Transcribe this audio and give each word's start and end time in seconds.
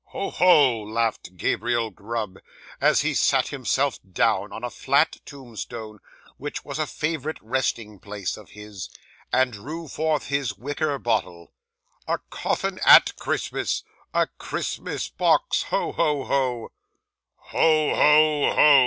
'"Ho! 0.05 0.31
ho!" 0.31 0.81
laughed 0.81 1.37
Gabriel 1.37 1.91
Grub, 1.91 2.39
as 2.81 3.01
he 3.01 3.13
sat 3.13 3.49
himself 3.49 3.99
down 4.01 4.51
on 4.51 4.63
a 4.63 4.71
flat 4.71 5.17
tombstone 5.25 5.99
which 6.37 6.65
was 6.65 6.79
a 6.79 6.87
favourite 6.87 7.37
resting 7.39 7.99
place 7.99 8.35
of 8.35 8.49
his, 8.49 8.89
and 9.31 9.53
drew 9.53 9.87
forth 9.87 10.25
his 10.25 10.57
wicker 10.57 10.97
bottle. 10.97 11.53
"A 12.07 12.17
coffin 12.31 12.79
at 12.83 13.15
Christmas! 13.17 13.83
A 14.11 14.25
Christmas 14.39 15.07
box! 15.07 15.61
Ho! 15.69 15.91
ho! 15.91 16.23
ho!" 16.23 16.71
'"Ho! 17.37 17.93
ho! 17.95 18.53
ho!" 18.55 18.79